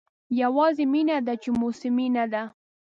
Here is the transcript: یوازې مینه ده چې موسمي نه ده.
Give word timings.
یوازې 0.41 0.83
مینه 0.93 1.17
ده 1.25 1.33
چې 1.41 1.49
موسمي 1.59 2.07
نه 2.15 2.25
ده. 2.31 2.43